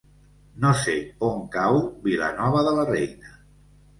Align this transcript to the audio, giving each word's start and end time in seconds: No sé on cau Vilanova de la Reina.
No 0.63 0.69
sé 0.83 0.95
on 1.27 1.35
cau 1.57 1.77
Vilanova 2.07 2.65
de 2.69 2.75
la 2.79 2.87
Reina. 2.91 3.37